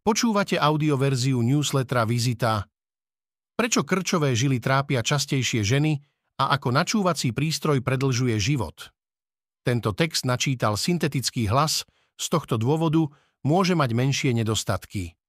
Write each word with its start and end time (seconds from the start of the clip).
Počúvate 0.00 0.56
audioverziu 0.56 1.44
newslettera 1.44 2.08
Vizita. 2.08 2.64
Prečo 3.52 3.84
krčové 3.84 4.32
žily 4.32 4.56
trápia 4.56 5.04
častejšie 5.04 5.60
ženy 5.60 6.00
a 6.40 6.56
ako 6.56 6.72
načúvací 6.72 7.36
prístroj 7.36 7.84
predlžuje 7.84 8.32
život? 8.40 8.96
Tento 9.60 9.92
text 9.92 10.24
načítal 10.24 10.80
syntetický 10.80 11.52
hlas, 11.52 11.84
z 12.16 12.26
tohto 12.32 12.56
dôvodu 12.56 13.12
môže 13.44 13.76
mať 13.76 13.90
menšie 13.92 14.32
nedostatky. 14.32 15.20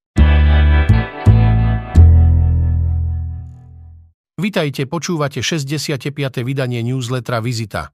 Vitajte, 4.39 4.87
počúvate 4.87 5.43
65. 5.43 6.15
vydanie 6.47 6.79
newslettera 6.79 7.43
Vizita. 7.43 7.91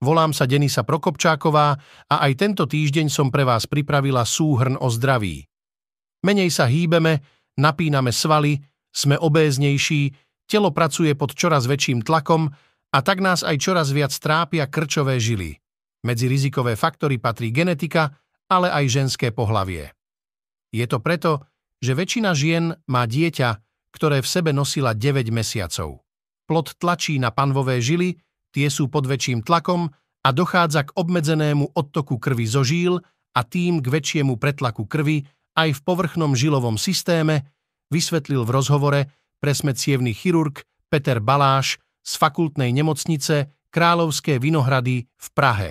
Volám 0.00 0.32
sa 0.32 0.48
Denisa 0.48 0.88
Prokopčáková 0.88 1.76
a 2.08 2.16
aj 2.24 2.32
tento 2.32 2.64
týždeň 2.64 3.12
som 3.12 3.28
pre 3.28 3.44
vás 3.44 3.68
pripravila 3.68 4.24
súhrn 4.24 4.80
o 4.80 4.88
zdraví. 4.88 5.44
Menej 6.26 6.50
sa 6.50 6.66
hýbeme, 6.66 7.22
napíname 7.58 8.10
svaly, 8.10 8.58
sme 8.90 9.14
obéznejší, 9.14 10.10
telo 10.50 10.74
pracuje 10.74 11.14
pod 11.14 11.36
čoraz 11.36 11.68
väčším 11.70 12.02
tlakom 12.02 12.50
a 12.90 12.98
tak 13.04 13.20
nás 13.20 13.44
aj 13.44 13.56
čoraz 13.60 13.92
viac 13.92 14.10
trápia 14.16 14.66
krčové 14.66 15.20
žily. 15.20 15.60
Medzi 16.02 16.26
rizikové 16.30 16.74
faktory 16.74 17.20
patrí 17.20 17.52
genetika, 17.52 18.16
ale 18.48 18.72
aj 18.72 18.84
ženské 18.88 19.28
pohlavie. 19.30 19.92
Je 20.72 20.86
to 20.88 20.98
preto, 20.98 21.44
že 21.78 21.94
väčšina 21.94 22.32
žien 22.32 22.74
má 22.88 23.04
dieťa, 23.04 23.48
ktoré 23.94 24.24
v 24.24 24.28
sebe 24.28 24.50
nosila 24.50 24.96
9 24.96 25.28
mesiacov. 25.30 26.02
Plod 26.48 26.80
tlačí 26.80 27.20
na 27.20 27.28
panvové 27.28 27.78
žily, 27.84 28.16
tie 28.56 28.72
sú 28.72 28.88
pod 28.88 29.04
väčším 29.04 29.44
tlakom 29.44 29.92
a 30.24 30.28
dochádza 30.32 30.88
k 30.88 30.94
obmedzenému 30.96 31.76
odtoku 31.76 32.16
krvi 32.16 32.46
zo 32.48 32.64
žíl 32.64 32.98
a 33.36 33.40
tým 33.44 33.84
k 33.84 33.86
väčšiemu 33.86 34.40
pretlaku 34.40 34.88
krvi 34.88 35.28
aj 35.58 35.74
v 35.74 35.80
povrchnom 35.82 36.38
žilovom 36.38 36.78
systéme, 36.78 37.50
vysvetlil 37.90 38.46
v 38.46 38.54
rozhovore 38.54 39.00
presmedcievný 39.42 40.14
chirurg 40.14 40.62
Peter 40.86 41.18
Baláš 41.18 41.82
z 42.06 42.12
fakultnej 42.14 42.70
nemocnice 42.70 43.50
Kráľovské 43.74 44.38
Vinohrady 44.38 45.10
v 45.10 45.26
Prahe. 45.34 45.70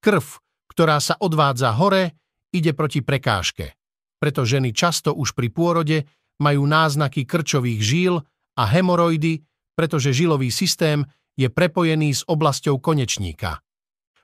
Krv, 0.00 0.24
ktorá 0.72 0.96
sa 1.04 1.20
odvádza 1.20 1.76
hore, 1.76 2.16
ide 2.48 2.72
proti 2.72 3.04
prekážke. 3.04 3.76
Preto 4.18 4.42
ženy 4.42 4.72
často 4.74 5.14
už 5.14 5.36
pri 5.36 5.52
pôrode 5.52 6.08
majú 6.42 6.66
náznaky 6.66 7.28
krčových 7.28 7.80
žíl 7.82 8.14
a 8.58 8.62
hemoroidy, 8.66 9.44
pretože 9.78 10.10
žilový 10.10 10.50
systém 10.50 11.06
je 11.38 11.46
prepojený 11.46 12.18
s 12.18 12.22
oblasťou 12.26 12.82
konečníka. 12.82 13.62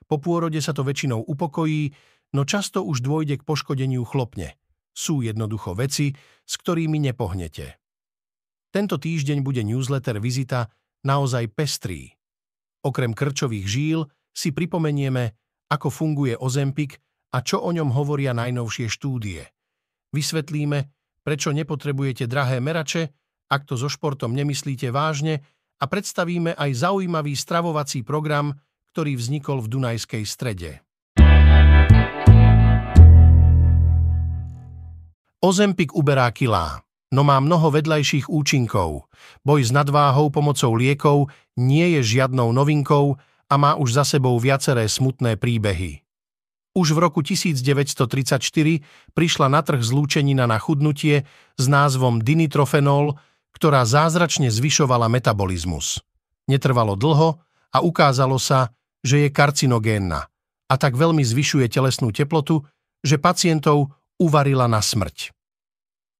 Po 0.05 0.19
pôrode 0.19 0.59
sa 0.59 0.75
to 0.75 0.83
väčšinou 0.83 1.23
upokojí, 1.23 1.95
no 2.35 2.43
často 2.43 2.83
už 2.83 2.99
dôjde 2.99 3.39
k 3.39 3.47
poškodeniu 3.47 4.03
chlopne. 4.03 4.59
Sú 4.91 5.23
jednoducho 5.23 5.75
veci, 5.75 6.11
s 6.43 6.53
ktorými 6.59 6.99
nepohnete. 6.99 7.79
Tento 8.75 8.99
týždeň 8.99 9.39
bude 9.39 9.63
newsletter 9.63 10.19
Vizita 10.19 10.67
naozaj 11.07 11.47
pestrý. 11.55 12.11
Okrem 12.83 13.15
krčových 13.15 13.65
žíl 13.65 13.99
si 14.35 14.51
pripomenieme, 14.51 15.31
ako 15.71 15.87
funguje 15.89 16.35
Ozempik 16.35 16.99
a 17.33 17.41
čo 17.41 17.63
o 17.63 17.71
ňom 17.71 17.89
hovoria 17.95 18.35
najnovšie 18.35 18.91
štúdie. 18.91 19.41
Vysvetlíme, 20.13 20.91
prečo 21.25 21.49
nepotrebujete 21.49 22.29
drahé 22.29 22.61
merače, 22.61 23.09
ak 23.49 23.65
to 23.65 23.75
so 23.75 23.89
športom 23.89 24.37
nemyslíte 24.37 24.93
vážne 24.93 25.41
a 25.81 25.83
predstavíme 25.89 26.53
aj 26.55 26.71
zaujímavý 26.85 27.33
stravovací 27.33 28.05
program, 28.05 28.55
ktorý 28.93 29.17
vznikol 29.19 29.59
v 29.65 29.71
Dunajskej 29.75 30.23
strede. 30.23 30.84
Ozempik 35.45 35.93
uberá 35.93 36.25
kilá, 36.33 36.81
no 37.13 37.21
má 37.21 37.37
mnoho 37.37 37.69
vedľajších 37.69 38.33
účinkov. 38.33 39.05
Boj 39.45 39.61
s 39.61 39.69
nadváhou 39.69 40.33
pomocou 40.33 40.73
liekov 40.73 41.29
nie 41.53 41.93
je 41.93 42.17
žiadnou 42.17 42.49
novinkou 42.49 43.13
a 43.45 43.53
má 43.53 43.77
už 43.77 44.01
za 44.01 44.17
sebou 44.17 44.33
viaceré 44.41 44.89
smutné 44.89 45.37
príbehy. 45.37 46.01
Už 46.73 46.97
v 46.97 46.97
roku 46.97 47.21
1934 47.21 48.41
prišla 49.13 49.45
na 49.53 49.61
trh 49.61 49.85
zlúčenina 49.85 50.49
na 50.49 50.57
chudnutie 50.57 51.29
s 51.61 51.65
názvom 51.69 52.25
dinitrofenol, 52.25 53.13
ktorá 53.53 53.85
zázračne 53.85 54.49
zvyšovala 54.49 55.13
metabolizmus. 55.13 56.01
Netrvalo 56.49 56.97
dlho 56.97 57.37
a 57.69 57.85
ukázalo 57.85 58.41
sa, 58.41 58.73
že 59.05 59.21
je 59.21 59.29
karcinogénna 59.29 60.25
a 60.65 60.73
tak 60.73 60.97
veľmi 60.97 61.21
zvyšuje 61.21 61.69
telesnú 61.69 62.09
teplotu, 62.09 62.65
že 63.05 63.21
pacientov 63.21 63.93
uvarila 64.17 64.65
na 64.65 64.81
smrť. 64.81 65.34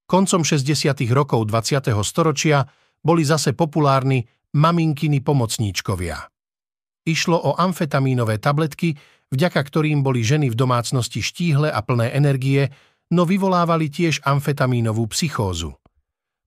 Koncom 0.06 0.46
60. 0.46 1.02
rokov 1.10 1.50
20. 1.50 1.82
storočia 2.06 2.62
boli 3.02 3.26
zase 3.26 3.58
populárni 3.58 4.22
maminkiny 4.54 5.18
pomocníčkovia. 5.18 6.30
Išlo 7.02 7.34
o 7.34 7.58
amfetamínové 7.58 8.38
tabletky, 8.38 8.94
vďaka 9.34 9.58
ktorým 9.58 10.06
boli 10.06 10.22
ženy 10.22 10.54
v 10.54 10.54
domácnosti 10.54 11.18
štíhle 11.18 11.74
a 11.74 11.82
plné 11.82 12.14
energie, 12.14 12.70
no 13.10 13.26
vyvolávali 13.26 13.90
tiež 13.90 14.22
amfetamínovú 14.22 15.10
psychózu. 15.10 15.74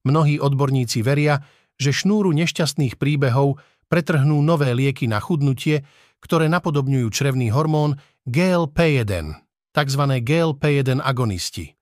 Mnohí 0.08 0.40
odborníci 0.40 1.04
veria, 1.04 1.44
že 1.76 1.92
šnúru 1.92 2.32
nešťastných 2.32 2.96
príbehov 2.96 3.60
pretrhnú 3.92 4.40
nové 4.40 4.72
lieky 4.72 5.04
na 5.04 5.20
chudnutie, 5.20 5.84
ktoré 6.24 6.48
napodobňujú 6.48 7.12
črevný 7.12 7.52
hormón 7.52 8.00
GLP-1, 8.24 9.36
tzv. 9.76 10.02
GLP-1 10.24 11.04
agonisti. 11.04 11.76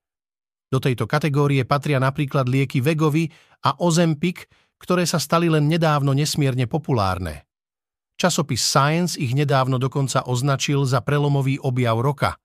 Do 0.68 0.78
tejto 0.78 1.08
kategórie 1.08 1.64
patria 1.64 1.96
napríklad 1.96 2.44
lieky 2.44 2.84
Vegovi 2.84 3.32
a 3.64 3.80
Ozempik, 3.80 4.52
ktoré 4.76 5.08
sa 5.08 5.16
stali 5.16 5.48
len 5.48 5.64
nedávno 5.64 6.12
nesmierne 6.12 6.68
populárne. 6.68 7.48
Časopis 8.18 8.60
Science 8.60 9.16
ich 9.16 9.32
nedávno 9.32 9.80
dokonca 9.80 10.26
označil 10.28 10.84
za 10.84 11.00
prelomový 11.00 11.56
objav 11.62 12.02
roka. 12.02 12.36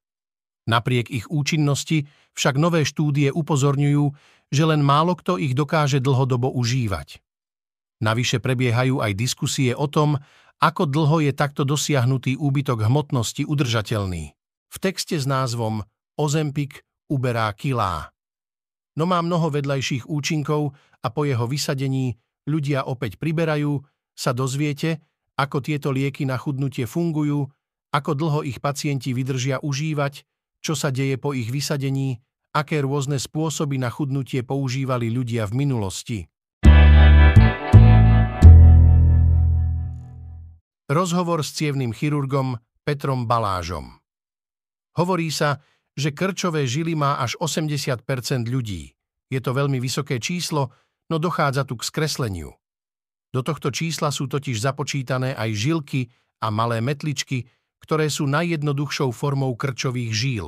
Napriek 0.69 1.11
ich 1.11 1.25
účinnosti 1.27 2.07
však 2.37 2.55
nové 2.55 2.87
štúdie 2.87 3.33
upozorňujú, 3.33 4.05
že 4.53 4.63
len 4.63 4.79
málo 4.79 5.19
kto 5.19 5.35
ich 5.35 5.51
dokáže 5.51 5.99
dlhodobo 5.99 6.47
užívať. 6.55 7.19
Navyše 7.99 8.39
prebiehajú 8.39 9.03
aj 9.03 9.11
diskusie 9.17 9.75
o 9.75 9.89
tom, 9.91 10.15
ako 10.63 10.87
dlho 10.87 11.25
je 11.27 11.33
takto 11.35 11.67
dosiahnutý 11.67 12.39
úbytok 12.39 12.87
hmotnosti 12.87 13.43
udržateľný. 13.43 14.31
V 14.71 14.77
texte 14.79 15.19
s 15.19 15.27
názvom 15.27 15.83
Ozempik 16.15 16.85
uberá 17.09 17.51
kilá 17.51 18.12
no 18.97 19.03
má 19.09 19.19
mnoho 19.21 19.49
vedľajších 19.49 20.09
účinkov 20.09 20.73
a 21.01 21.07
po 21.09 21.25
jeho 21.25 21.45
vysadení 21.49 22.17
ľudia 22.49 22.85
opäť 22.85 23.17
priberajú, 23.17 23.81
sa 24.13 24.29
dozviete, 24.29 25.01
ako 25.33 25.65
tieto 25.65 25.89
lieky 25.89 26.29
na 26.29 26.37
chudnutie 26.37 26.85
fungujú, 26.85 27.49
ako 27.93 28.11
dlho 28.13 28.39
ich 28.45 28.61
pacienti 28.61 29.13
vydržia 29.13 29.61
užívať, 29.61 30.13
čo 30.61 30.73
sa 30.77 30.93
deje 30.93 31.17
po 31.17 31.33
ich 31.33 31.49
vysadení, 31.49 32.21
aké 32.53 32.85
rôzne 32.85 33.17
spôsoby 33.17 33.81
na 33.81 33.89
chudnutie 33.89 34.45
používali 34.45 35.09
ľudia 35.09 35.49
v 35.49 35.53
minulosti. 35.57 36.19
Rozhovor 40.85 41.41
s 41.41 41.57
cievným 41.57 41.89
chirurgom 41.95 42.59
Petrom 42.85 43.25
Balážom 43.25 44.03
Hovorí 44.93 45.33
sa, 45.33 45.57
že 45.93 46.13
krčové 46.13 46.65
žily 46.65 46.97
má 46.97 47.21
až 47.21 47.37
80% 47.37 48.01
ľudí. 48.49 48.93
Je 49.29 49.39
to 49.41 49.53
veľmi 49.53 49.77
vysoké 49.77 50.17
číslo, 50.17 50.73
no 51.09 51.17
dochádza 51.17 51.65
tu 51.65 51.77
k 51.77 51.85
skresleniu. 51.85 52.53
Do 53.33 53.41
tohto 53.41 53.73
čísla 53.73 54.13
sú 54.13 54.29
totiž 54.29 54.61
započítané 54.61 55.33
aj 55.33 55.49
žilky 55.57 56.01
a 56.41 56.53
malé 56.53 56.85
metličky, 56.85 57.49
ktoré 57.81 58.07
sú 58.07 58.29
najjednoduchšou 58.29 59.09
formou 59.09 59.57
krčových 59.57 60.11
žíl. 60.13 60.47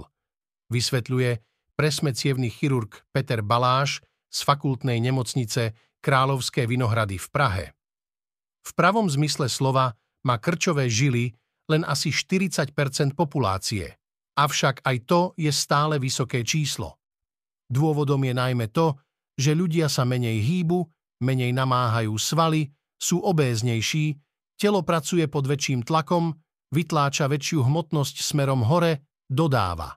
Vysvetľuje 0.70 1.42
presmecievný 1.76 2.48
chirurg 2.54 3.04
Peter 3.12 3.42
Baláš 3.42 4.06
z 4.30 4.40
fakultnej 4.46 5.02
nemocnice 5.02 5.76
Kráľovské 6.00 6.70
Vinohrady 6.70 7.18
v 7.18 7.28
Prahe. 7.34 7.66
V 8.66 8.72
pravom 8.74 9.10
zmysle 9.10 9.50
slova 9.50 9.98
má 10.26 10.38
krčové 10.42 10.90
žily 10.90 11.34
len 11.70 11.82
asi 11.86 12.14
40% 12.14 12.74
populácie. 13.18 13.98
Avšak 14.36 14.84
aj 14.84 14.98
to 15.08 15.22
je 15.40 15.52
stále 15.52 15.96
vysoké 15.96 16.44
číslo. 16.44 17.00
Dôvodom 17.72 18.20
je 18.28 18.34
najmä 18.36 18.68
to, 18.70 19.00
že 19.36 19.56
ľudia 19.56 19.88
sa 19.88 20.04
menej 20.04 20.44
hýbu, 20.44 20.86
menej 21.24 21.56
namáhajú 21.56 22.16
svaly, 22.20 22.72
sú 22.96 23.24
obéznejší, 23.24 24.16
telo 24.60 24.84
pracuje 24.84 25.28
pod 25.28 25.48
väčším 25.48 25.84
tlakom, 25.84 26.36
vytláča 26.72 27.32
väčšiu 27.32 27.64
hmotnosť 27.64 28.16
smerom 28.24 28.64
hore, 28.68 29.08
dodáva. 29.28 29.96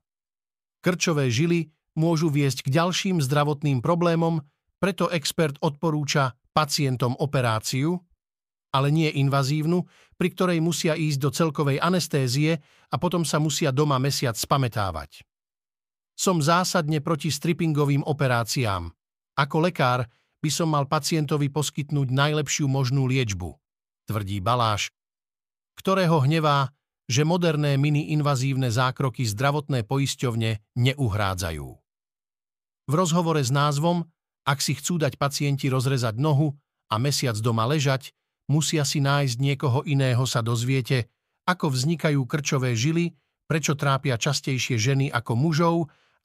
Krčové 0.83 1.31
žily 1.31 1.71
môžu 1.99 2.31
viesť 2.31 2.67
k 2.67 2.79
ďalším 2.79 3.19
zdravotným 3.19 3.83
problémom, 3.83 4.43
preto 4.79 5.11
expert 5.11 5.59
odporúča 5.59 6.39
pacientom 6.55 7.19
operáciu, 7.19 7.99
ale 8.71 8.95
nie 8.95 9.11
invazívnu, 9.11 9.83
pri 10.19 10.29
ktorej 10.35 10.59
musia 10.59 10.99
ísť 10.99 11.19
do 11.23 11.31
celkovej 11.31 11.79
anestézie 11.79 12.59
a 12.91 12.97
potom 12.99 13.23
sa 13.23 13.39
musia 13.39 13.71
doma 13.71 14.03
mesiac 14.03 14.35
spametávať. 14.35 15.23
Som 16.19 16.43
zásadne 16.43 16.99
proti 16.99 17.31
strippingovým 17.31 18.03
operáciám. 18.03 18.91
Ako 19.39 19.57
lekár 19.63 20.11
by 20.43 20.51
som 20.51 20.75
mal 20.75 20.91
pacientovi 20.91 21.47
poskytnúť 21.55 22.11
najlepšiu 22.11 22.67
možnú 22.67 23.07
liečbu, 23.07 23.55
tvrdí 24.11 24.43
Baláš, 24.43 24.91
ktorého 25.79 26.19
hnevá, 26.27 26.75
že 27.07 27.23
moderné 27.23 27.79
mini-invazívne 27.79 28.69
zákroky 28.69 29.23
zdravotné 29.23 29.87
poisťovne 29.87 30.75
neuhrádzajú. 30.75 31.69
V 32.89 32.93
rozhovore 32.93 33.41
s 33.41 33.55
názvom 33.55 34.03
Ak 34.43 34.59
si 34.59 34.75
chcú 34.75 34.99
dať 34.99 35.15
pacienti 35.15 35.71
rozrezať 35.71 36.19
nohu 36.19 36.59
a 36.91 36.99
mesiac 36.99 37.39
doma 37.39 37.65
ležať, 37.71 38.11
musia 38.49 38.83
si 38.83 38.99
nájsť 39.05 39.37
niekoho 39.39 39.85
iného 39.85 40.25
sa 40.25 40.41
dozviete, 40.41 41.13
ako 41.49 41.73
vznikajú 41.73 42.21
krčové 42.25 42.75
žily, 42.75 43.13
prečo 43.49 43.73
trápia 43.77 44.21
častejšie 44.21 44.77
ženy 44.77 45.07
ako 45.09 45.33
mužov, 45.37 45.77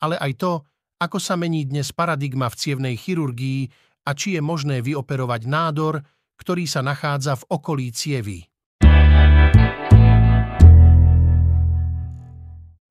ale 0.03 0.19
aj 0.19 0.31
to, 0.39 0.51
ako 0.99 1.19
sa 1.19 1.39
mení 1.39 1.63
dnes 1.67 1.91
paradigma 1.95 2.51
v 2.51 2.59
cievnej 2.59 2.95
chirurgii 2.99 3.71
a 4.03 4.11
či 4.11 4.35
je 4.35 4.41
možné 4.43 4.83
vyoperovať 4.83 5.47
nádor, 5.47 6.03
ktorý 6.35 6.67
sa 6.67 6.83
nachádza 6.83 7.39
v 7.39 7.47
okolí 7.47 7.87
cievy. 7.95 8.43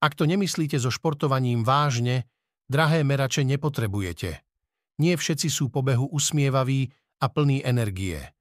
Ak 0.02 0.19
to 0.19 0.26
nemyslíte 0.26 0.81
so 0.82 0.90
športovaním 0.90 1.62
vážne, 1.62 2.26
drahé 2.67 3.06
merače 3.06 3.46
nepotrebujete. 3.46 4.43
Nie 4.99 5.14
všetci 5.14 5.46
sú 5.46 5.70
po 5.70 5.84
behu 5.84 6.11
usmievaví 6.11 6.90
a 7.23 7.31
plní 7.31 7.62
energie. 7.62 8.31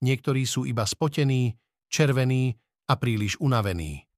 Niektorí 0.00 0.48
sú 0.48 0.64
iba 0.64 0.88
spotení, 0.88 1.56
červení 1.92 2.56
a 2.88 2.96
príliš 2.96 3.36
unavení. 3.38 4.08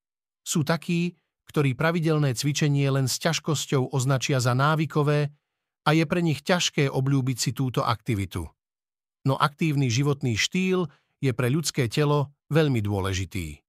Sú 0.43 0.63
takí, 0.63 1.19
ktorí 1.51 1.75
pravidelné 1.75 2.33
cvičenie 2.33 2.87
len 2.89 3.11
s 3.11 3.19
ťažkosťou 3.19 3.93
označia 3.93 4.39
za 4.39 4.55
návykové 4.55 5.29
a 5.83 5.91
je 5.93 6.05
pre 6.07 6.23
nich 6.23 6.41
ťažké 6.47 6.87
obľúbiť 6.89 7.37
si 7.39 7.51
túto 7.51 7.83
aktivitu. 7.83 8.47
No 9.27 9.35
aktívny 9.39 9.91
životný 9.91 10.39
štýl 10.39 10.87
je 11.23 11.31
pre 11.35 11.51
ľudské 11.51 11.87
telo 11.87 12.35
veľmi 12.51 12.83
dôležitý. 12.83 13.63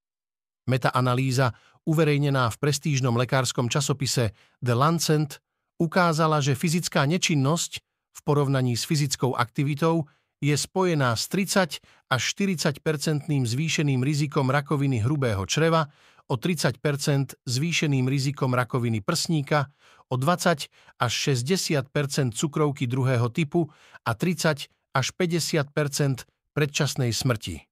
Metaanalýza, 0.70 1.54
uverejnená 1.84 2.48
v 2.50 2.60
prestížnom 2.62 3.14
lekárskom 3.20 3.68
časopise 3.68 4.32
The 4.64 4.74
Lancet, 4.74 5.44
ukázala, 5.78 6.40
že 6.40 6.56
fyzická 6.56 7.04
nečinnosť 7.04 7.84
v 8.14 8.20
porovnaní 8.24 8.80
s 8.80 8.88
fyzickou 8.88 9.36
aktivitou 9.36 10.08
je 10.44 10.56
spojená 10.60 11.16
s 11.16 11.32
30 11.32 11.80
až 12.12 12.22
40 12.36 12.84
percentným 12.84 13.48
zvýšeným 13.48 14.04
rizikom 14.04 14.52
rakoviny 14.52 15.00
hrubého 15.00 15.48
čreva, 15.48 15.88
o 16.28 16.36
30% 16.36 17.40
zvýšeným 17.48 18.12
rizikom 18.12 18.52
rakoviny 18.52 19.00
prsníka, 19.00 19.72
o 20.12 20.20
20 20.20 20.68
až 21.00 21.14
60% 21.32 21.88
cukrovky 22.36 22.84
druhého 22.92 23.32
typu 23.32 23.72
a 24.04 24.12
30 24.12 24.68
až 24.92 25.08
50% 25.16 26.28
predčasnej 26.52 27.16
smrti. 27.16 27.64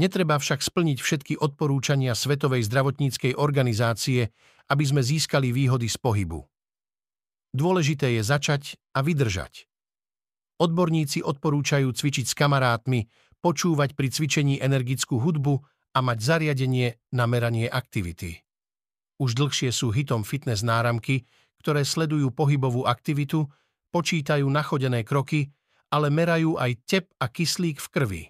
Netreba 0.00 0.40
však 0.40 0.62
splniť 0.62 0.98
všetky 1.02 1.34
odporúčania 1.36 2.14
Svetovej 2.14 2.64
zdravotníckej 2.64 3.36
organizácie, 3.36 4.32
aby 4.72 4.84
sme 4.86 5.02
získali 5.04 5.52
výhody 5.52 5.90
z 5.90 5.98
pohybu. 6.00 6.48
Dôležité 7.52 8.16
je 8.16 8.22
začať 8.22 8.62
a 8.94 9.02
vydržať. 9.02 9.67
Odborníci 10.58 11.22
odporúčajú 11.22 11.86
cvičiť 11.94 12.26
s 12.26 12.34
kamarátmi, 12.34 13.06
počúvať 13.38 13.94
pri 13.94 14.10
cvičení 14.10 14.58
energickú 14.58 15.22
hudbu 15.22 15.62
a 15.94 15.98
mať 16.02 16.18
zariadenie 16.18 16.98
na 17.14 17.30
meranie 17.30 17.70
aktivity. 17.70 18.42
Už 19.22 19.38
dlhšie 19.38 19.70
sú 19.70 19.94
hitom 19.94 20.26
fitness 20.26 20.66
náramky, 20.66 21.26
ktoré 21.62 21.82
sledujú 21.82 22.34
pohybovú 22.34 22.86
aktivitu, 22.86 23.46
počítajú 23.90 24.46
nachodené 24.46 25.02
kroky, 25.06 25.50
ale 25.90 26.10
merajú 26.10 26.58
aj 26.58 26.70
tep 26.86 27.06
a 27.18 27.26
kyslík 27.30 27.78
v 27.78 27.88
krvi. 27.88 28.22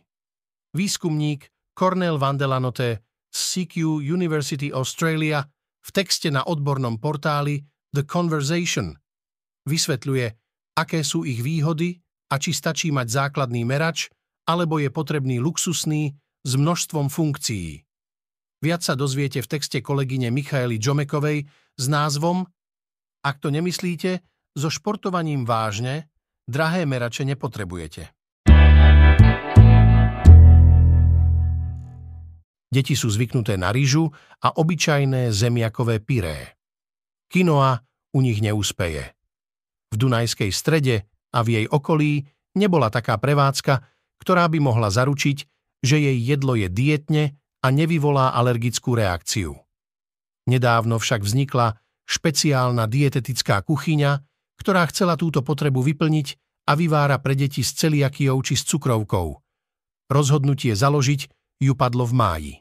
Výskumník 0.76 1.48
Cornel 1.72 2.20
Vandelanote 2.20 3.04
z 3.32 3.38
CQ 3.38 4.04
University 4.04 4.72
Australia 4.72 5.44
v 5.80 5.90
texte 5.92 6.28
na 6.28 6.44
odbornom 6.44 7.00
portáli 7.00 7.64
The 7.92 8.04
Conversation 8.04 8.92
vysvetľuje, 9.68 10.26
aké 10.76 11.00
sú 11.04 11.24
ich 11.28 11.40
výhody 11.44 12.00
a 12.28 12.34
či 12.36 12.52
stačí 12.52 12.92
mať 12.92 13.08
základný 13.08 13.64
merač, 13.64 14.12
alebo 14.48 14.80
je 14.80 14.88
potrebný 14.92 15.40
luxusný 15.40 16.16
s 16.44 16.52
množstvom 16.56 17.08
funkcií. 17.12 17.84
Viac 18.58 18.82
sa 18.82 18.98
dozviete 18.98 19.38
v 19.44 19.50
texte 19.50 19.78
kolegyne 19.84 20.32
Michaely 20.32 20.80
Džomekovej 20.80 21.46
s 21.78 21.84
názvom 21.86 22.48
Ak 23.22 23.38
to 23.38 23.52
nemyslíte, 23.52 24.24
so 24.58 24.68
športovaním 24.72 25.46
vážne, 25.46 26.10
drahé 26.48 26.82
merače 26.82 27.22
nepotrebujete. 27.22 28.10
Deti 32.68 32.92
sú 32.92 33.08
zvyknuté 33.08 33.56
na 33.56 33.72
ryžu 33.72 34.12
a 34.44 34.52
obyčajné 34.52 35.32
zemiakové 35.32 36.04
pyré. 36.04 36.58
Kinoa 37.32 37.80
u 38.12 38.18
nich 38.20 38.44
neúspeje. 38.44 39.16
V 39.88 39.94
Dunajskej 39.96 40.52
strede 40.52 41.08
a 41.34 41.44
v 41.44 41.48
jej 41.62 41.66
okolí 41.68 42.26
nebola 42.56 42.88
taká 42.88 43.16
prevádzka, 43.20 43.84
ktorá 44.18 44.48
by 44.50 44.58
mohla 44.58 44.90
zaručiť, 44.90 45.38
že 45.84 45.96
jej 45.96 46.18
jedlo 46.18 46.58
je 46.58 46.66
dietne 46.66 47.38
a 47.62 47.66
nevyvolá 47.70 48.34
alergickú 48.34 48.98
reakciu. 48.98 49.54
Nedávno 50.48 50.96
však 50.96 51.22
vznikla 51.22 51.76
špeciálna 52.08 52.88
dietetická 52.88 53.60
kuchyňa, 53.62 54.24
ktorá 54.58 54.88
chcela 54.90 55.14
túto 55.14 55.44
potrebu 55.44 55.84
vyplniť 55.84 56.28
a 56.68 56.72
vyvára 56.74 57.20
pre 57.20 57.36
deti 57.38 57.60
s 57.62 57.76
celiakiou 57.76 58.40
či 58.42 58.58
s 58.58 58.64
cukrovkou. 58.66 59.38
Rozhodnutie 60.08 60.72
založiť 60.72 61.20
ju 61.60 61.72
padlo 61.76 62.08
v 62.08 62.14
máji. 62.16 62.54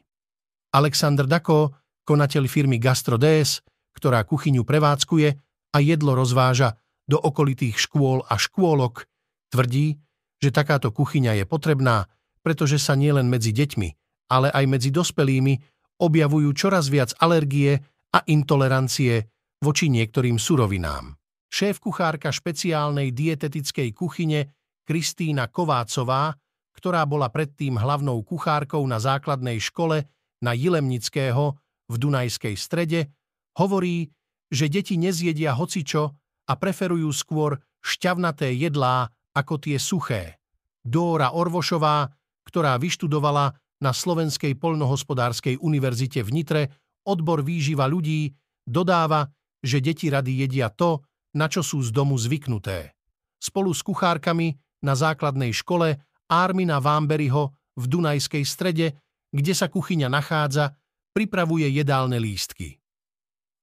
Alexander 0.76 1.24
Dako, 1.24 1.72
konateľ 2.04 2.44
firmy 2.44 2.76
GastroDS, 2.76 3.64
ktorá 3.96 4.22
kuchyňu 4.22 4.62
prevádzkuje 4.68 5.28
a 5.72 5.78
jedlo 5.80 6.12
rozváža 6.12 6.76
do 7.08 7.16
okolitých 7.16 7.80
škôl 7.80 8.22
a 8.28 8.36
škôlok, 8.36 9.08
tvrdí, 9.48 9.96
že 10.38 10.52
takáto 10.52 10.92
kuchyňa 10.92 11.40
je 11.40 11.44
potrebná, 11.48 12.06
pretože 12.44 12.78
sa 12.78 12.94
nielen 12.94 13.26
medzi 13.26 13.50
deťmi, 13.50 13.88
ale 14.28 14.52
aj 14.52 14.64
medzi 14.68 14.92
dospelými 14.92 15.56
objavujú 15.98 16.52
čoraz 16.54 16.92
viac 16.92 17.16
alergie 17.18 17.80
a 18.12 18.18
intolerancie 18.28 19.24
voči 19.64 19.90
niektorým 19.90 20.38
surovinám. 20.38 21.16
Šéf-kuchárka 21.48 22.28
špeciálnej 22.28 23.10
dietetickej 23.16 23.96
kuchyne 23.96 24.52
Kristína 24.84 25.48
Kovácová 25.48 26.36
ktorá 26.78 27.02
bola 27.02 27.26
predtým 27.26 27.74
hlavnou 27.74 28.22
kuchárkou 28.22 28.86
na 28.86 29.02
základnej 29.02 29.58
škole 29.58 30.06
na 30.38 30.54
Jilemnického 30.54 31.58
v 31.90 31.94
Dunajskej 31.98 32.54
strede, 32.54 33.10
hovorí, 33.58 34.06
že 34.46 34.70
deti 34.70 34.94
nezjedia 34.94 35.58
hocičo 35.58 36.14
a 36.48 36.52
preferujú 36.56 37.12
skôr 37.12 37.60
šťavnaté 37.84 38.56
jedlá 38.56 39.06
ako 39.36 39.54
tie 39.60 39.76
suché. 39.76 40.40
Dóra 40.80 41.36
Orvošová, 41.36 42.08
ktorá 42.48 42.80
vyštudovala 42.80 43.52
na 43.84 43.92
Slovenskej 43.92 44.56
poľnohospodárskej 44.56 45.60
univerzite 45.60 46.24
v 46.24 46.30
Nitre 46.32 46.62
odbor 47.06 47.44
výživa 47.44 47.86
ľudí, 47.86 48.32
dodáva, 48.64 49.28
že 49.62 49.80
deti 49.80 50.08
rady 50.08 50.44
jedia 50.44 50.68
to, 50.72 51.04
na 51.36 51.46
čo 51.46 51.64
sú 51.64 51.84
z 51.84 51.92
domu 51.92 52.16
zvyknuté. 52.16 52.96
Spolu 53.38 53.70
s 53.70 53.84
kuchárkami 53.84 54.56
na 54.82 54.98
základnej 54.98 55.54
škole 55.54 55.94
Armina 56.28 56.82
Vámberyho 56.82 57.54
v 57.78 57.84
Dunajskej 57.86 58.44
strede, 58.44 58.86
kde 59.30 59.52
sa 59.54 59.70
kuchyňa 59.70 60.08
nachádza, 60.10 60.74
pripravuje 61.14 61.70
jedálne 61.70 62.18
lístky. 62.18 62.80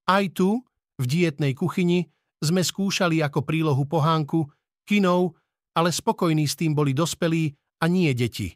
Aj 0.06 0.24
tu, 0.32 0.62
v 0.96 1.04
dietnej 1.04 1.51
kuchyni, 1.58 2.08
sme 2.42 2.62
skúšali 2.63 3.22
ako 3.24 3.44
prílohu 3.44 3.84
pohánku, 3.88 4.46
kinov, 4.88 5.36
ale 5.75 5.92
spokojní 5.92 6.48
s 6.48 6.56
tým 6.56 6.72
boli 6.72 6.96
dospelí 6.96 7.51
a 7.84 7.86
nie 7.92 8.12
deti. 8.15 8.54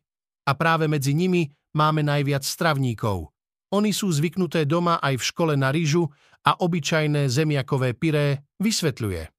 A 0.47 0.55
práve 0.55 0.87
medzi 0.87 1.11
nimi 1.13 1.45
máme 1.75 2.01
najviac 2.01 2.41
stravníkov. 2.41 3.29
Oni 3.69 3.93
sú 3.93 4.09
zvyknuté 4.09 4.65
doma 4.65 4.97
aj 4.97 5.21
v 5.21 5.27
škole 5.29 5.53
na 5.53 5.69
ryžu 5.69 6.09
a 6.41 6.57
obyčajné 6.57 7.29
zemiakové 7.29 7.93
pyré, 7.93 8.41
vysvetľuje. 8.57 9.29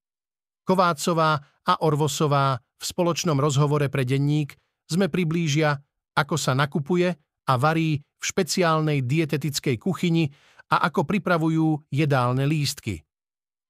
Kovácová 0.62 1.40
a 1.66 1.72
Orvosová 1.82 2.54
v 2.54 2.84
spoločnom 2.84 3.34
rozhovore 3.42 3.90
pre 3.90 4.06
denník 4.06 4.54
sme 4.86 5.10
priblížia, 5.10 5.74
ako 6.14 6.38
sa 6.38 6.54
nakupuje 6.54 7.10
a 7.50 7.52
varí 7.58 7.98
v 7.98 8.22
špeciálnej 8.22 9.02
dietetickej 9.02 9.76
kuchyni 9.80 10.30
a 10.70 10.86
ako 10.86 11.02
pripravujú 11.02 11.90
jedálne 11.90 12.46
lístky. 12.46 13.02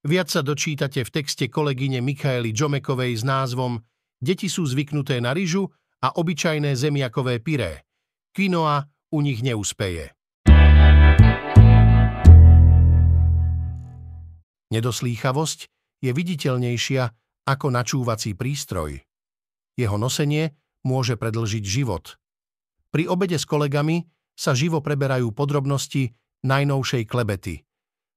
Viac 0.01 0.33
sa 0.33 0.41
dočítate 0.41 1.05
v 1.05 1.13
texte 1.13 1.53
kolegyne 1.53 2.01
Michaely 2.01 2.57
Džomekovej 2.57 3.21
s 3.21 3.23
názvom 3.25 3.85
Deti 4.17 4.49
sú 4.49 4.65
zvyknuté 4.65 5.21
na 5.21 5.37
ryžu 5.37 5.69
a 6.01 6.17
obyčajné 6.17 6.73
zemiakové 6.73 7.37
pyré. 7.45 7.85
Quinoa 8.33 8.89
u 9.13 9.19
nich 9.21 9.45
neúspeje. 9.45 10.17
Nedoslýchavosť 14.73 15.61
je 16.01 16.11
viditeľnejšia 16.17 17.03
ako 17.45 17.67
načúvací 17.69 18.33
prístroj. 18.33 19.05
Jeho 19.77 19.97
nosenie 20.01 20.57
môže 20.81 21.21
predlžiť 21.21 21.65
život. 21.69 22.17
Pri 22.89 23.05
obede 23.05 23.37
s 23.37 23.45
kolegami 23.45 24.09
sa 24.33 24.57
živo 24.57 24.81
preberajú 24.81 25.29
podrobnosti 25.37 26.17
najnovšej 26.41 27.05
klebety. 27.05 27.61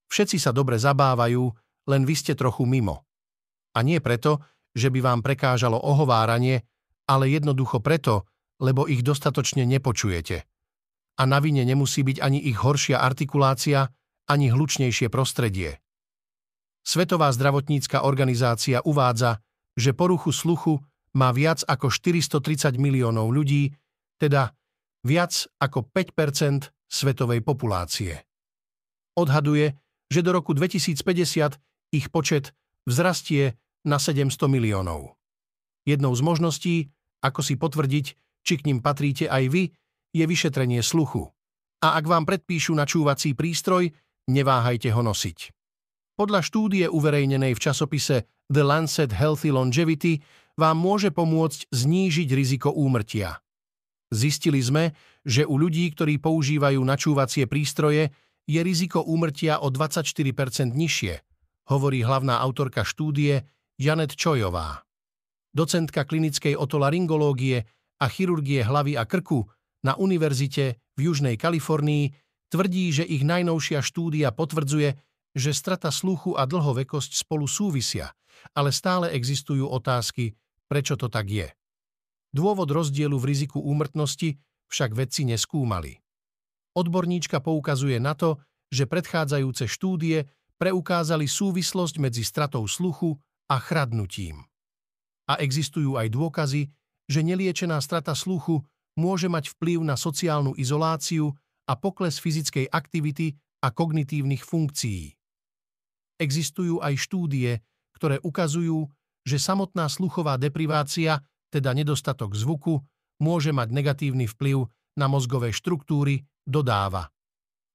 Všetci 0.08 0.40
sa 0.40 0.56
dobre 0.56 0.80
zabávajú, 0.80 1.63
len 1.90 2.08
vy 2.08 2.16
ste 2.16 2.34
trochu 2.34 2.64
mimo. 2.64 3.04
A 3.74 3.82
nie 3.82 4.00
preto, 4.00 4.44
že 4.74 4.90
by 4.90 5.00
vám 5.02 5.20
prekážalo 5.22 5.78
ohováranie, 5.78 6.66
ale 7.10 7.30
jednoducho 7.30 7.84
preto, 7.84 8.26
lebo 8.62 8.88
ich 8.88 9.04
dostatočne 9.04 9.68
nepočujete. 9.68 10.46
A 11.20 11.24
na 11.30 11.38
vine 11.44 11.62
nemusí 11.62 12.02
byť 12.02 12.18
ani 12.24 12.40
ich 12.42 12.58
horšia 12.58 12.98
artikulácia, 12.98 13.92
ani 14.30 14.50
hlučnejšie 14.50 15.12
prostredie. 15.12 15.84
Svetová 16.84 17.32
zdravotnícka 17.32 18.04
organizácia 18.04 18.84
uvádza, 18.84 19.40
že 19.78 19.96
poruchu 19.96 20.36
sluchu 20.36 20.84
má 21.16 21.32
viac 21.32 21.62
ako 21.64 21.94
430 21.94 22.76
miliónov 22.82 23.30
ľudí, 23.30 23.72
teda 24.18 24.52
viac 25.06 25.48
ako 25.62 25.86
5% 25.92 26.72
svetovej 26.90 27.42
populácie. 27.46 28.26
Odhaduje, 29.14 29.78
že 30.10 30.20
do 30.26 30.34
roku 30.34 30.58
2050 30.58 31.58
ich 31.94 32.10
počet 32.10 32.58
vzrastie 32.90 33.54
na 33.86 34.02
700 34.02 34.50
miliónov. 34.50 35.14
Jednou 35.86 36.18
z 36.18 36.22
možností, 36.26 36.76
ako 37.22 37.46
si 37.46 37.54
potvrdiť, 37.56 38.06
či 38.44 38.54
k 38.58 38.66
ním 38.68 38.82
patríte 38.82 39.30
aj 39.30 39.44
vy, 39.54 39.64
je 40.12 40.26
vyšetrenie 40.26 40.82
sluchu. 40.82 41.30
A 41.84 42.00
ak 42.00 42.10
vám 42.10 42.26
predpíšu 42.26 42.74
načúvací 42.74 43.38
prístroj, 43.38 43.92
neváhajte 44.32 44.90
ho 44.90 45.04
nosiť. 45.04 45.52
Podľa 46.16 46.40
štúdie 46.46 46.86
uverejnenej 46.88 47.58
v 47.58 47.64
časopise 47.64 48.30
The 48.48 48.64
Lancet 48.64 49.12
Healthy 49.12 49.52
Longevity 49.52 50.22
vám 50.56 50.78
môže 50.78 51.10
pomôcť 51.10 51.74
znížiť 51.74 52.30
riziko 52.32 52.70
úmrtia. 52.70 53.42
Zistili 54.14 54.62
sme, 54.62 54.94
že 55.26 55.42
u 55.42 55.58
ľudí, 55.58 55.90
ktorí 55.90 56.22
používajú 56.22 56.78
načúvacie 56.86 57.50
prístroje, 57.50 58.14
je 58.46 58.60
riziko 58.62 59.02
úmrtia 59.02 59.58
o 59.58 59.74
24% 59.74 60.70
nižšie, 60.70 61.14
hovorí 61.70 62.04
hlavná 62.04 62.40
autorka 62.40 62.84
štúdie 62.84 63.48
Janet 63.80 64.16
Čojová. 64.16 64.84
Docentka 65.54 66.04
klinickej 66.04 66.58
otolaryngológie 66.58 67.64
a 68.02 68.06
chirurgie 68.10 68.66
hlavy 68.66 68.98
a 68.98 69.06
krku 69.06 69.46
na 69.86 69.94
univerzite 69.96 70.82
v 70.98 71.00
Južnej 71.12 71.38
Kalifornii 71.38 72.10
tvrdí, 72.50 72.90
že 72.90 73.06
ich 73.06 73.22
najnovšia 73.22 73.82
štúdia 73.82 74.34
potvrdzuje, 74.34 74.98
že 75.34 75.52
strata 75.52 75.90
sluchu 75.90 76.38
a 76.38 76.46
dlhovekosť 76.46 77.18
spolu 77.18 77.50
súvisia, 77.50 78.14
ale 78.54 78.70
stále 78.70 79.14
existujú 79.14 79.66
otázky, 79.66 80.38
prečo 80.70 80.94
to 80.94 81.10
tak 81.10 81.30
je. 81.30 81.48
Dôvod 82.34 82.70
rozdielu 82.70 83.14
v 83.14 83.30
riziku 83.30 83.62
úmrtnosti 83.62 84.42
však 84.70 84.98
vedci 84.98 85.26
neskúmali. 85.30 86.02
Odborníčka 86.74 87.42
poukazuje 87.46 88.02
na 88.02 88.18
to, 88.18 88.42
že 88.74 88.90
predchádzajúce 88.90 89.70
štúdie 89.70 90.26
preukázali 90.62 91.26
súvislosť 91.30 92.00
medzi 92.00 92.24
stratou 92.26 92.66
sluchu 92.68 93.18
a 93.52 93.60
chradnutím. 93.60 94.44
A 95.30 95.40
existujú 95.40 95.96
aj 95.96 96.12
dôkazy, 96.12 96.70
že 97.08 97.20
neliečená 97.24 97.80
strata 97.80 98.16
sluchu 98.16 98.64
môže 99.00 99.28
mať 99.28 99.56
vplyv 99.58 99.84
na 99.84 99.96
sociálnu 99.98 100.54
izoláciu 100.56 101.34
a 101.68 101.74
pokles 101.80 102.20
fyzickej 102.20 102.70
aktivity 102.70 103.34
a 103.64 103.72
kognitívnych 103.72 104.44
funkcií. 104.44 105.16
Existujú 106.20 106.84
aj 106.84 106.94
štúdie, 107.00 107.64
ktoré 107.96 108.20
ukazujú, 108.22 108.92
že 109.24 109.40
samotná 109.40 109.88
sluchová 109.88 110.36
deprivácia, 110.36 111.24
teda 111.48 111.72
nedostatok 111.72 112.36
zvuku, 112.36 112.84
môže 113.24 113.56
mať 113.56 113.72
negatívny 113.72 114.28
vplyv 114.28 114.68
na 115.00 115.08
mozgové 115.08 115.56
štruktúry, 115.56 116.28
dodáva. 116.44 117.08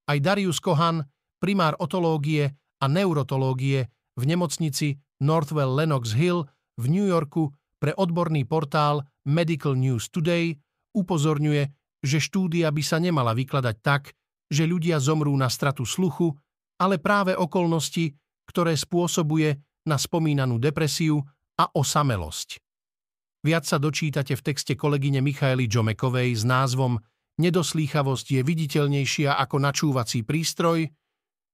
Aj 0.09 0.19
Darius 0.21 0.61
Kohan, 0.61 1.05
primár 1.41 1.77
otológie 1.81 2.53
a 2.79 2.85
neurotológie 2.87 3.91
v 4.19 4.23
nemocnici 4.27 4.99
Northwell 5.23 5.75
Lenox 5.75 6.15
Hill 6.15 6.47
v 6.79 6.85
New 6.87 7.07
Yorku 7.07 7.51
pre 7.79 7.95
odborný 7.95 8.47
portál 8.47 9.07
Medical 9.27 9.79
News 9.79 10.11
Today 10.11 10.55
upozorňuje, 10.95 11.63
že 12.03 12.19
štúdia 12.19 12.71
by 12.71 12.83
sa 12.83 12.99
nemala 12.99 13.35
vykladať 13.35 13.77
tak, 13.83 14.15
že 14.49 14.67
ľudia 14.67 14.99
zomrú 14.99 15.35
na 15.35 15.51
stratu 15.51 15.83
sluchu, 15.83 16.35
ale 16.79 17.03
práve 17.03 17.35
okolnosti, 17.35 18.15
ktoré 18.49 18.75
spôsobuje 18.75 19.55
na 19.87 19.99
spomínanú 19.99 20.57
depresiu 20.63 21.21
a 21.59 21.69
osamelosť. 21.75 22.63
Viac 23.43 23.65
sa 23.67 23.79
dočítate 23.79 24.35
v 24.35 24.43
texte 24.43 24.75
kolegyne 24.75 25.23
Michaely 25.23 25.71
Džomekovej 25.71 26.35
s 26.35 26.43
názvom 26.43 26.99
Nedoslýchavosť 27.39 28.27
je 28.35 28.43
viditeľnejšia 28.43 29.39
ako 29.39 29.63
načúvací 29.63 30.27
prístroj, 30.27 30.91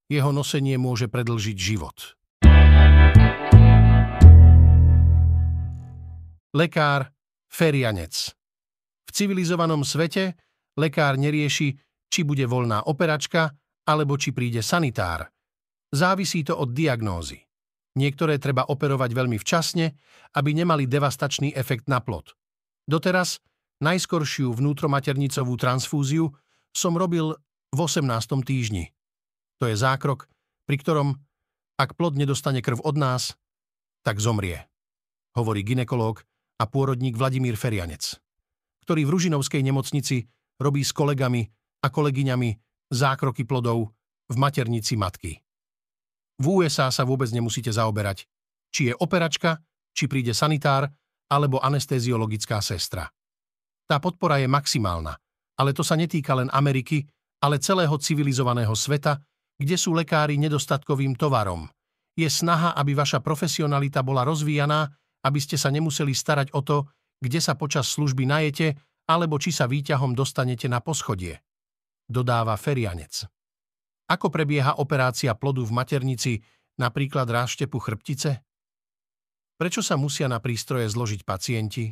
jeho 0.05 0.31
nosenie 0.31 0.77
môže 0.77 1.09
predlžiť 1.09 1.57
život. 1.57 2.15
Lekár, 6.55 7.11
ferianec. 7.51 8.31
V 9.03 9.11
civilizovanom 9.11 9.83
svete 9.83 10.39
lekár 10.79 11.19
nerieši, 11.19 11.75
či 12.07 12.23
bude 12.23 12.47
voľná 12.47 12.87
operačka, 12.87 13.51
alebo 13.85 14.15
či 14.15 14.31
príde 14.31 14.63
sanitár. 14.63 15.27
Závisí 15.91 16.47
to 16.47 16.55
od 16.55 16.71
diagnózy. 16.71 17.43
Niektoré 17.95 18.39
treba 18.39 18.67
operovať 18.67 19.11
veľmi 19.11 19.35
včasne, 19.39 19.95
aby 20.35 20.51
nemali 20.51 20.87
devastačný 20.87 21.55
efekt 21.55 21.87
na 21.91 21.99
plod. 21.99 22.35
Doteraz 22.87 23.39
najskoršiu 23.83 24.55
vnútromaternicovú 24.55 25.55
transfúziu 25.59 26.31
som 26.71 26.95
robil 26.95 27.35
v 27.71 27.79
18. 27.79 28.07
týždni. 28.47 28.94
To 29.59 29.71
je 29.71 29.75
zákrok, 29.75 30.27
pri 30.67 30.75
ktorom, 30.81 31.15
ak 31.79 31.95
plod 31.95 32.19
nedostane 32.19 32.59
krv 32.59 32.83
od 32.83 32.95
nás, 32.99 33.35
tak 34.03 34.19
zomrie, 34.19 34.67
hovorí 35.35 35.63
ginekológ 35.63 36.23
a 36.59 36.63
pôrodník 36.67 37.15
Vladimír 37.15 37.59
Ferianec, 37.59 38.19
ktorý 38.83 39.07
v 39.07 39.13
Ružinovskej 39.15 39.63
nemocnici 39.63 40.27
robí 40.59 40.83
s 40.83 40.95
kolegami 40.95 41.47
a 41.83 41.87
kolegyňami 41.91 42.49
zákroky 42.91 43.43
plodov 43.43 43.91
v 44.31 44.35
maternici 44.39 44.95
matky. 44.95 45.41
V 46.35 46.45
USA 46.61 46.91
sa 46.91 47.07
vôbec 47.07 47.31
nemusíte 47.31 47.71
zaoberať, 47.71 48.27
či 48.71 48.91
je 48.91 48.93
operačka, 48.99 49.63
či 49.95 50.11
príde 50.11 50.35
sanitár 50.35 50.91
alebo 51.31 51.63
anestéziologická 51.63 52.59
sestra. 52.59 53.07
Tá 53.87 54.03
podpora 54.03 54.43
je 54.43 54.51
maximálna, 54.51 55.15
ale 55.55 55.71
to 55.71 55.85
sa 55.85 55.95
netýka 55.95 56.35
len 56.35 56.51
Ameriky, 56.51 57.07
ale 57.39 57.61
celého 57.61 57.95
civilizovaného 57.95 58.73
sveta, 58.75 59.21
kde 59.55 59.75
sú 59.79 59.95
lekári 59.95 60.35
nedostatkovým 60.39 61.15
tovarom. 61.15 61.67
Je 62.15 62.27
snaha, 62.31 62.71
aby 62.75 62.95
vaša 62.95 63.19
profesionalita 63.19 63.99
bola 63.99 64.23
rozvíjaná, 64.23 64.87
aby 65.23 65.39
ste 65.39 65.59
sa 65.59 65.71
nemuseli 65.71 66.15
starať 66.15 66.55
o 66.55 66.63
to, 66.63 66.87
kde 67.19 67.39
sa 67.39 67.57
počas 67.59 67.91
služby 67.91 68.23
najete, 68.27 68.75
alebo 69.09 69.35
či 69.39 69.51
sa 69.51 69.67
výťahom 69.67 70.15
dostanete 70.15 70.67
na 70.71 70.79
poschodie. 70.79 71.39
Dodáva 72.05 72.55
Ferianec. 72.55 73.25
Ako 74.05 74.29
prebieha 74.29 74.77
operácia 74.77 75.33
plodu 75.33 75.65
v 75.65 75.73
maternici, 75.73 76.37
napríklad 76.77 77.25
ráštepu 77.25 77.81
chrbtice? 77.81 78.45
Prečo 79.55 79.81
sa 79.81 79.95
musia 79.97 80.29
na 80.29 80.37
prístroje 80.37 80.85
zložiť 80.91 81.25
pacienti? 81.25 81.89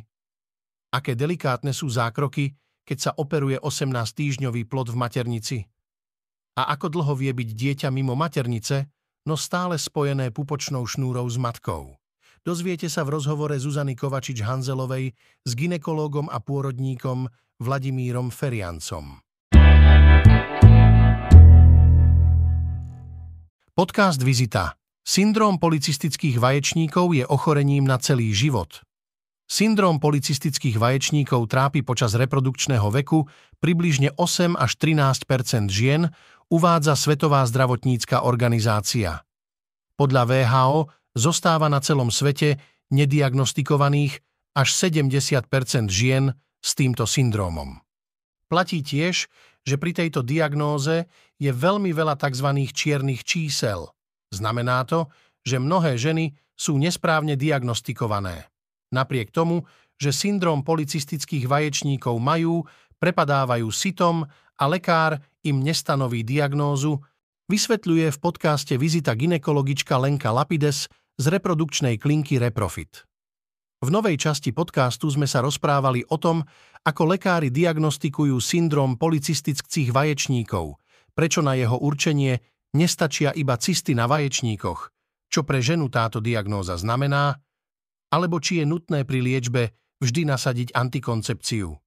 Aké 0.94 1.18
delikátne 1.18 1.74
sú 1.74 1.90
zákroky, 1.90 2.54
keď 2.86 2.98
sa 3.00 3.10
operuje 3.18 3.58
18-týždňový 3.58 4.68
plod 4.70 4.94
v 4.94 5.00
maternici? 5.00 5.58
A 6.54 6.70
ako 6.70 6.86
dlho 6.86 7.18
vie 7.18 7.34
byť 7.34 7.50
dieťa 7.50 7.88
mimo 7.90 8.14
maternice, 8.14 8.86
no 9.26 9.34
stále 9.34 9.74
spojené 9.74 10.30
pupočnou 10.30 10.86
šnúrou 10.86 11.26
s 11.26 11.34
matkou? 11.34 11.98
Dozviete 12.46 12.86
sa 12.86 13.02
v 13.02 13.18
rozhovore 13.18 13.58
Zuzany 13.58 13.98
Kovačič-Hanzelovej 13.98 15.18
s 15.42 15.50
ginekológom 15.58 16.30
a 16.30 16.38
pôrodníkom 16.38 17.26
Vladimírom 17.58 18.30
Feriancom. 18.30 19.18
Podcast 23.74 24.22
Vizita. 24.22 24.78
Syndrom 25.02 25.58
policistických 25.58 26.38
vaječníkov 26.38 27.18
je 27.18 27.26
ochorením 27.26 27.82
na 27.82 27.98
celý 27.98 28.30
život. 28.30 28.86
Syndrom 29.44 30.00
policistických 30.00 30.80
vaječníkov 30.80 31.52
trápi 31.52 31.84
počas 31.84 32.16
reprodukčného 32.16 32.88
veku 32.88 33.28
približne 33.60 34.16
8 34.16 34.56
až 34.56 34.72
13% 34.80 35.68
žien, 35.68 36.08
uvádza 36.50 36.98
Svetová 36.98 37.44
zdravotnícka 37.46 38.24
organizácia. 38.24 39.24
Podľa 39.94 40.22
VHO 40.26 40.90
zostáva 41.14 41.70
na 41.70 41.78
celom 41.78 42.10
svete 42.10 42.58
nediagnostikovaných 42.90 44.20
až 44.54 44.68
70% 44.74 45.46
žien 45.90 46.34
s 46.62 46.70
týmto 46.74 47.06
syndrómom. 47.06 47.82
Platí 48.50 48.84
tiež, 48.84 49.26
že 49.64 49.76
pri 49.80 49.96
tejto 49.96 50.20
diagnóze 50.20 51.08
je 51.40 51.50
veľmi 51.50 51.90
veľa 51.90 52.20
tzv. 52.20 52.48
čiernych 52.70 53.24
čísel. 53.24 53.90
Znamená 54.30 54.84
to, 54.84 55.08
že 55.42 55.60
mnohé 55.60 55.96
ženy 55.96 56.36
sú 56.54 56.78
nesprávne 56.78 57.34
diagnostikované. 57.34 58.48
Napriek 58.94 59.34
tomu, 59.34 59.66
že 59.98 60.14
syndrom 60.14 60.62
policistických 60.62 61.50
vaječníkov 61.50 62.14
majú, 62.18 62.62
prepadávajú 63.02 63.68
sitom 63.74 64.22
a 64.54 64.64
lekár 64.70 65.18
im 65.44 65.60
nestanoví 65.60 66.24
diagnózu, 66.24 67.04
vysvetľuje 67.52 68.08
v 68.08 68.18
podcaste 68.18 68.74
vizita 68.80 69.12
ginekologička 69.12 70.00
Lenka 70.00 70.32
Lapides 70.32 70.88
z 71.20 71.24
reprodukčnej 71.28 72.00
klinky 72.00 72.40
Reprofit. 72.40 73.04
V 73.84 73.92
novej 73.92 74.16
časti 74.16 74.56
podcastu 74.56 75.12
sme 75.12 75.28
sa 75.28 75.44
rozprávali 75.44 76.08
o 76.08 76.16
tom, 76.16 76.40
ako 76.88 77.02
lekári 77.04 77.52
diagnostikujú 77.52 78.40
syndrom 78.40 78.96
policistických 78.96 79.92
vaječníkov, 79.92 80.80
prečo 81.12 81.44
na 81.44 81.52
jeho 81.52 81.76
určenie 81.76 82.40
nestačia 82.72 83.36
iba 83.36 83.60
cysty 83.60 83.92
na 83.92 84.08
vaječníkoch, 84.08 84.88
čo 85.28 85.40
pre 85.44 85.60
ženu 85.60 85.92
táto 85.92 86.24
diagnóza 86.24 86.80
znamená, 86.80 87.36
alebo 88.08 88.40
či 88.40 88.62
je 88.62 88.64
nutné 88.64 89.04
pri 89.04 89.20
liečbe 89.20 89.76
vždy 90.00 90.32
nasadiť 90.32 90.72
antikoncepciu. 90.72 91.83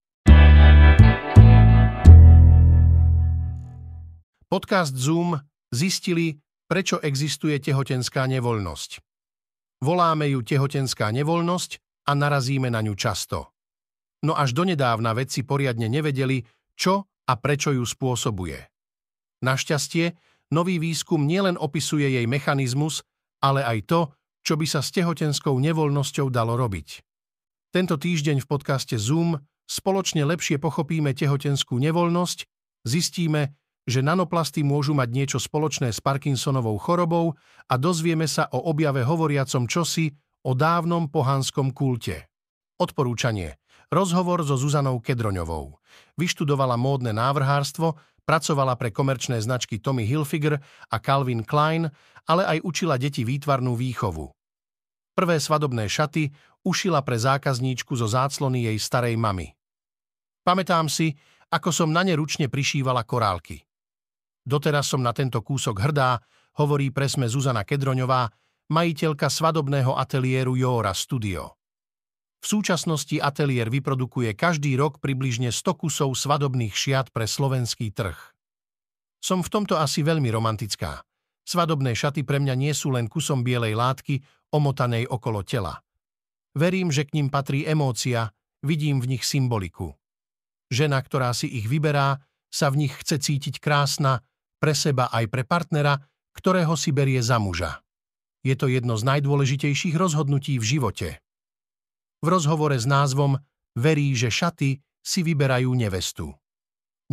Podcast 4.47 4.95
Zoom 4.95 5.35
zistili, 5.69 6.39
prečo 6.67 7.03
existuje 7.03 7.59
tehotenská 7.59 8.27
nevoľnosť. 8.31 9.03
Voláme 9.83 10.31
ju 10.31 10.39
tehotenská 10.41 11.11
nevoľnosť, 11.11 11.71
a 12.07 12.11
narazíme 12.15 12.71
na 12.71 12.79
ňu 12.79 12.95
často. 12.95 13.51
No 14.23 14.33
až 14.33 14.55
donedávna 14.55 15.13
vedci 15.13 15.43
poriadne 15.43 15.91
nevedeli, 15.91 16.41
čo 16.73 17.05
a 17.27 17.33
prečo 17.35 17.75
ju 17.75 17.83
spôsobuje. 17.83 18.57
Našťastie, 19.43 20.15
nový 20.55 20.81
výskum 20.81 21.27
nielen 21.27 21.59
opisuje 21.59 22.07
jej 22.17 22.25
mechanizmus, 22.25 23.03
ale 23.43 23.61
aj 23.61 23.79
to, 23.85 23.99
čo 24.41 24.55
by 24.55 24.65
sa 24.65 24.79
s 24.79 24.95
tehotenskou 24.95 25.53
nevoľnosťou 25.59 26.31
dalo 26.31 26.55
robiť. 26.55 27.03
Tento 27.75 27.99
týždeň 27.99 28.41
v 28.41 28.49
podcaste 28.49 28.95
Zoom 28.95 29.37
spoločne 29.67 30.23
lepšie 30.23 30.57
pochopíme 30.57 31.11
tehotenskú 31.11 31.77
nevoľnosť, 31.77 32.47
zistíme, 32.87 33.53
že 33.87 34.03
nanoplasty 34.03 34.67
môžu 34.67 34.91
mať 34.91 35.09
niečo 35.15 35.39
spoločné 35.39 35.95
s 35.95 36.03
Parkinsonovou 36.03 36.75
chorobou 36.75 37.39
a 37.71 37.73
dozvieme 37.79 38.27
sa 38.27 38.51
o 38.51 38.67
objave 38.67 39.07
hovoriacom 39.07 39.63
čosi 39.65 40.11
o 40.43 40.51
dávnom 40.51 41.07
pohanskom 41.07 41.71
kulte. 41.71 42.27
Odporúčanie. 42.77 43.57
Rozhovor 43.87 44.43
so 44.43 44.59
Zuzanou 44.59 44.99
Kedroňovou. 44.99 45.79
Vyštudovala 46.19 46.75
módne 46.75 47.15
návrhárstvo, 47.15 47.95
pracovala 48.27 48.75
pre 48.75 48.91
komerčné 48.91 49.39
značky 49.39 49.79
Tommy 49.79 50.03
Hilfiger 50.03 50.59
a 50.91 50.95
Calvin 50.99 51.47
Klein, 51.47 51.87
ale 52.27 52.43
aj 52.43 52.67
učila 52.67 52.99
deti 52.99 53.23
výtvarnú 53.23 53.79
výchovu. 53.79 54.27
Prvé 55.15 55.39
svadobné 55.39 55.87
šaty 55.87 56.29
ušila 56.67 56.99
pre 57.01 57.15
zákazníčku 57.15 57.95
zo 57.95 58.05
záclony 58.11 58.67
jej 58.67 58.77
starej 58.77 59.15
mamy. 59.15 59.55
Pamätám 60.43 60.91
si, 60.91 61.15
ako 61.47 61.71
som 61.71 61.89
na 61.95 62.03
ne 62.03 62.15
ručne 62.19 62.51
prišívala 62.51 63.07
korálky. 63.07 63.66
Doteraz 64.47 64.87
som 64.87 65.03
na 65.03 65.11
tento 65.11 65.43
kúsok 65.43 65.75
hrdá, 65.83 66.23
hovorí 66.55 66.87
presme 66.87 67.27
Zuzana 67.27 67.67
Kedroňová, 67.67 68.31
majiteľka 68.71 69.27
svadobného 69.27 69.99
ateliéru 69.99 70.55
Jóra 70.55 70.95
Studio. 70.95 71.59
V 72.39 72.45
súčasnosti 72.55 73.19
ateliér 73.19 73.67
vyprodukuje 73.67 74.31
každý 74.39 74.79
rok 74.79 75.03
približne 75.03 75.51
100 75.51 75.83
kusov 75.83 76.15
svadobných 76.15 76.71
šiat 76.71 77.11
pre 77.11 77.27
slovenský 77.27 77.91
trh. 77.91 78.15
Som 79.19 79.43
v 79.43 79.51
tomto 79.51 79.75
asi 79.75 79.99
veľmi 79.99 80.31
romantická. 80.31 81.03
Svadobné 81.43 81.91
šaty 81.91 82.23
pre 82.23 82.39
mňa 82.39 82.55
nie 82.55 82.71
sú 82.71 82.95
len 82.95 83.11
kusom 83.11 83.43
bielej 83.43 83.75
látky, 83.75 84.23
omotanej 84.55 85.11
okolo 85.11 85.43
tela. 85.43 85.83
Verím, 86.55 86.87
že 86.87 87.03
k 87.03 87.19
ním 87.19 87.27
patrí 87.27 87.67
emócia, 87.67 88.31
vidím 88.63 89.03
v 89.03 89.11
nich 89.17 89.27
symboliku. 89.27 89.91
Žena, 90.71 91.03
ktorá 91.03 91.35
si 91.35 91.51
ich 91.51 91.67
vyberá, 91.67 92.23
sa 92.47 92.71
v 92.71 92.87
nich 92.87 92.93
chce 92.95 93.19
cítiť 93.19 93.59
krásna, 93.59 94.23
pre 94.57 94.73
seba 94.73 95.09
aj 95.13 95.25
pre 95.29 95.45
partnera, 95.45 95.97
ktorého 96.33 96.77
si 96.77 96.93
berie 96.93 97.21
za 97.21 97.41
muža. 97.41 97.81
Je 98.45 98.53
to 98.53 98.69
jedno 98.69 98.95
z 98.95 99.03
najdôležitejších 99.05 99.97
rozhodnutí 99.97 100.61
v 100.61 100.65
živote. 100.65 101.09
V 102.21 102.27
rozhovore 102.27 102.77
s 102.77 102.85
názvom 102.85 103.37
Verí, 103.77 104.13
že 104.17 104.33
šaty 104.33 104.81
si 105.01 105.19
vyberajú 105.21 105.69
nevestu. 105.77 106.33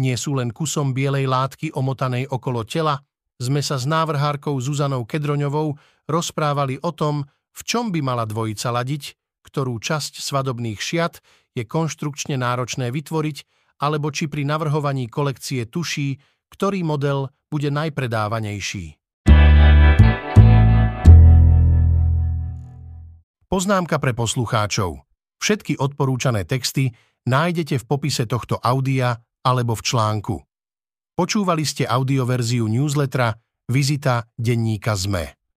Nie 0.00 0.16
sú 0.16 0.35
len 0.35 0.50
kusom 0.50 0.96
bielej 0.96 1.28
látky 1.28 1.76
omotanej 1.76 2.26
okolo 2.26 2.64
tela, 2.66 2.98
sme 3.38 3.61
sa 3.61 3.76
s 3.78 3.85
návrhárkou 3.85 4.57
Zuzanou 4.59 5.04
Kedroňovou 5.04 5.76
rozprávali 6.09 6.78
o 6.83 6.90
tom, 6.90 7.26
v 7.54 7.61
čom 7.62 7.94
by 7.94 8.00
mala 8.02 8.26
dvojica 8.26 8.74
ladiť, 8.74 9.14
ktorú 9.46 9.78
časť 9.78 10.18
svadobných 10.18 10.80
šiat 10.80 11.20
je 11.54 11.62
konštrukčne 11.62 12.35
náročné 12.35 12.90
vytvoriť, 12.90 13.37
alebo 13.83 14.11
či 14.11 14.26
pri 14.26 14.42
navrhovaní 14.46 15.07
kolekcie 15.07 15.66
tuší, 15.66 16.18
ktorý 16.50 16.83
model 16.83 17.30
bude 17.48 17.70
najpredávanejší. 17.70 18.98
Poznámka 23.46 24.02
pre 24.02 24.11
poslucháčov. 24.18 24.98
Všetky 25.38 25.78
odporúčané 25.78 26.42
texty 26.42 26.90
nájdete 27.30 27.78
v 27.78 27.85
popise 27.87 28.26
tohto 28.26 28.59
audia 28.59 29.14
alebo 29.46 29.78
v 29.78 29.83
článku. 29.87 30.37
Počúvali 31.14 31.62
ste 31.62 31.87
audioverziu 31.87 32.66
newslettera 32.66 33.30
Vizita 33.70 34.26
denníka 34.35 34.98
ZME. 34.98 35.43